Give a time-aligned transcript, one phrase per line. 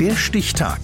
[0.00, 0.78] Der Stichtag.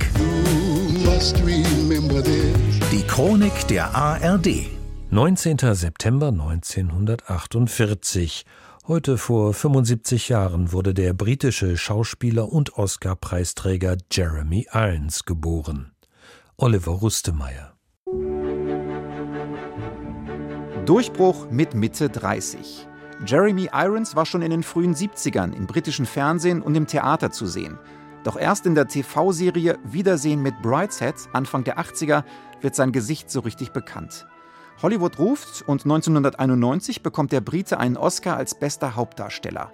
[2.91, 4.67] Die Chronik der ARD.
[5.11, 5.59] 19.
[5.75, 8.45] September 1948.
[8.89, 15.93] Heute vor 75 Jahren wurde der britische Schauspieler und Oscar-Preisträger Jeremy Irons geboren.
[16.57, 17.77] Oliver Rustemeyer.
[20.87, 22.89] Durchbruch mit Mitte 30.
[23.25, 27.47] Jeremy Irons war schon in den frühen 70ern im britischen Fernsehen und im Theater zu
[27.47, 27.79] sehen.
[28.25, 32.25] Doch erst in der TV-Serie Wiedersehen mit Brideshead Anfang der 80er
[32.63, 34.27] wird sein Gesicht so richtig bekannt.
[34.83, 39.73] Hollywood ruft und 1991 bekommt der Brite einen Oscar als bester Hauptdarsteller.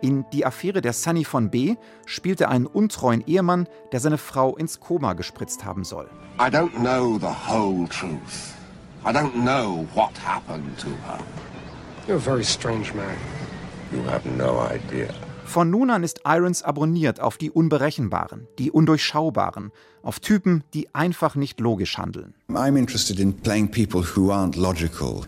[0.00, 4.56] In Die Affäre der Sunny von B spielt er einen untreuen Ehemann, der seine Frau
[4.56, 6.10] ins Koma gespritzt haben soll.
[6.40, 8.54] I don't know the whole truth.
[9.06, 11.18] I don't know what happened to her.
[12.08, 13.16] You're a very strange man.
[13.92, 15.14] You have no idea.
[15.52, 19.70] Von nun an ist Irons abonniert auf die Unberechenbaren, die Undurchschaubaren,
[20.02, 22.32] auf Typen, die einfach nicht logisch handeln.
[22.48, 22.56] In.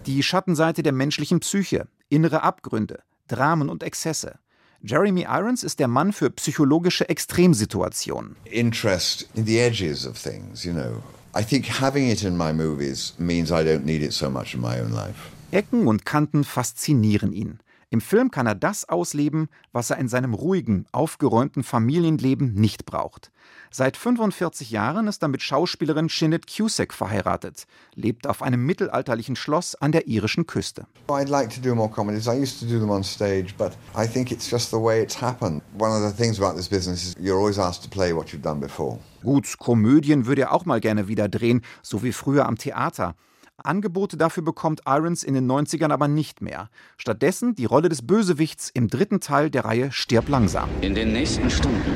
[0.07, 4.39] Die Schattenseite der menschlichen Psyche, innere Abgründe, Dramen und Exzesse.
[4.81, 8.37] Jeremy Irons ist der Mann für psychologische Extremsituationen.
[8.47, 11.03] Interest in the edges of things, you know.
[11.39, 14.63] I think having it in my movies means I don't need it so much in
[14.63, 15.19] my own life.
[15.51, 17.59] Ecken und Kanten faszinieren ihn.
[17.91, 23.31] Im Film kann er das ausleben, was er in seinem ruhigen, aufgeräumten Familienleben nicht braucht.
[23.71, 29.75] Seit 45 Jahren ist er mit Schauspielerin Sinead Cusack verheiratet, lebt auf einem mittelalterlichen Schloss
[29.75, 30.87] an der irischen Küste.
[31.09, 32.27] I'd like to do more comedies.
[32.27, 35.21] I used to do them on stage, but I think it's just the way it's
[35.21, 35.63] happened.
[35.79, 38.43] One of the things about this business is you're always asked to play what you've
[38.43, 38.99] done before.
[39.23, 43.15] Gut, Komödien würde er auch mal gerne wieder drehen, so wie früher am Theater.
[43.63, 46.71] Angebote dafür bekommt Irons in den 90ern aber nicht mehr.
[46.97, 50.69] Stattdessen die Rolle des Bösewichts im dritten Teil der Reihe Stirb langsam.
[50.81, 51.95] In den nächsten Stunden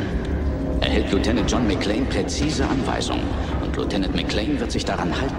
[0.81, 3.27] erhält Lieutenant John McClane präzise Anweisungen
[3.64, 5.36] und Lieutenant McClane wird sich daran halten.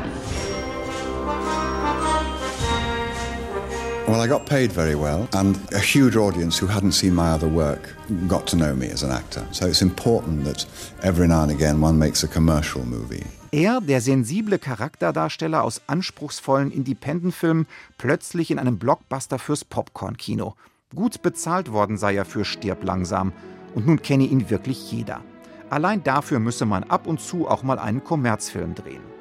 [4.09, 7.47] Well, I got paid very well, and a huge audience who hadn't seen my other
[7.47, 7.96] work
[8.28, 9.46] got to know me as an actor.
[9.52, 10.66] So it's important that
[11.03, 13.24] every now and again one makes a commercial movie.
[13.52, 17.68] Er, der sensible Charakterdarsteller aus anspruchsvollen Independent-Filmen,
[18.00, 20.56] plötzlich in einem Blockbuster fürs Popcorn-Kino.
[20.96, 23.31] Gut bezahlt worden sei er für Stirb langsam.
[23.75, 25.22] Und nun kenne ihn wirklich jeder.
[25.69, 29.19] Allein dafür müsse man ab und zu auch mal einen Kommerzfilm drehen.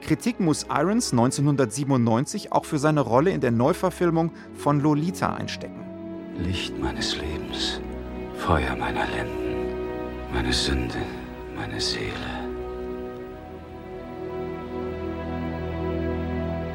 [0.00, 5.84] Kritik muss Irons 1997 auch für seine Rolle in der Neuverfilmung von Lolita einstecken.
[6.36, 7.80] Licht meines Lebens,
[8.36, 9.66] Feuer meiner Lenden,
[10.32, 10.96] meine Sünde,
[11.54, 12.10] meine Seele.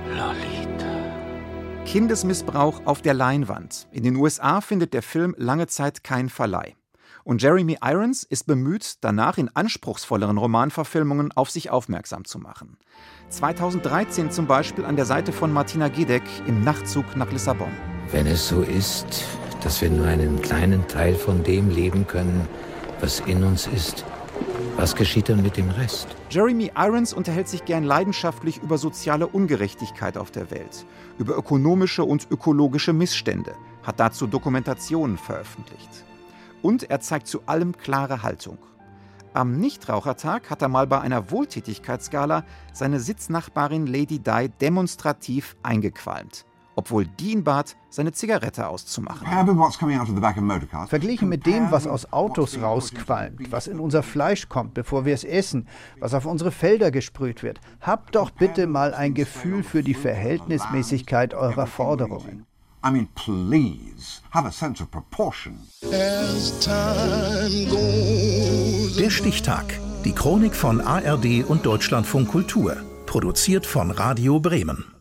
[0.10, 1.86] Lolita.
[1.86, 3.88] Kindesmissbrauch auf der Leinwand.
[3.92, 6.76] In den USA findet der Film lange Zeit keinen Verleih.
[7.26, 12.78] Und Jeremy Irons ist bemüht, danach in anspruchsvolleren Romanverfilmungen auf sich aufmerksam zu machen.
[13.30, 17.72] 2013 zum Beispiel an der Seite von Martina Gedeck im Nachtzug nach Lissabon.
[18.12, 19.26] Wenn es so ist,
[19.64, 22.48] dass wir nur einen kleinen Teil von dem leben können,
[23.02, 24.06] was in uns ist,
[24.76, 26.08] was geschieht dann mit dem Rest?
[26.30, 30.86] Jeremy Irons unterhält sich gern leidenschaftlich über soziale Ungerechtigkeit auf der Welt,
[31.18, 36.06] über ökonomische und ökologische Missstände, hat dazu Dokumentationen veröffentlicht.
[36.66, 38.58] Und er zeigt zu allem klare Haltung.
[39.36, 42.44] Am Nichtrauchertag hat er mal bei einer Wohltätigkeitsgala
[42.74, 49.26] seine Sitznachbarin Lady Di demonstrativ eingequalmt obwohl die ihn bat, seine Zigarette auszumachen.
[50.88, 55.24] Verglichen mit dem, was aus Autos rausqualmt, was in unser Fleisch kommt, bevor wir es
[55.24, 59.94] essen, was auf unsere Felder gesprüht wird, habt doch bitte mal ein Gefühl für die
[59.94, 62.46] Verhältnismäßigkeit eurer Forderungen.
[62.86, 65.58] I mean, please, have a sense of proportion.
[69.00, 69.80] Der Stichtag.
[70.04, 72.78] Die Chronik von ARD und Deutschlandfunk Kultur.
[73.08, 74.95] Produziert von Radio Bremen.